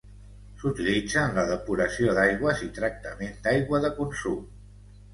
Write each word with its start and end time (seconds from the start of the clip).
S'utilitza 0.63 1.25
en 1.25 1.35
la 1.41 1.43
depuració 1.51 2.17
d'aigües 2.21 2.65
i 2.71 2.73
tractament 2.81 3.39
d'aigua 3.47 3.87
de 3.89 3.97
consum. 4.03 4.47